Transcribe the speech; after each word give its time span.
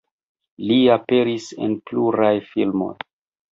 Li 0.69 0.77
aperis 0.93 1.51
en 1.67 1.77
pluraj 1.91 2.35
filmoj. 2.57 2.93